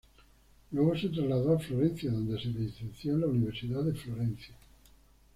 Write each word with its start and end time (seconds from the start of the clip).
Luego 0.71 0.97
se 0.97 1.09
trasladó 1.09 1.53
a 1.53 1.59
Florencia, 1.59 2.09
donde 2.11 2.39
se 2.41 2.47
licenció 2.47 3.13
en 3.13 3.21
la 3.21 3.27
Universidad 3.27 3.83
de 3.83 3.93
Florencia. 3.93 4.55